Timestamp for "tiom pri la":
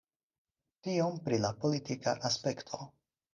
0.87-1.51